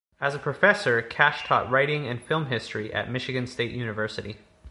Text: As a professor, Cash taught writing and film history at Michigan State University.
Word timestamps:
As 0.19 0.33
a 0.33 0.39
professor, 0.39 1.03
Cash 1.03 1.43
taught 1.45 1.69
writing 1.69 2.07
and 2.07 2.19
film 2.19 2.47
history 2.47 2.91
at 2.91 3.11
Michigan 3.11 3.45
State 3.45 3.69
University. 3.69 4.37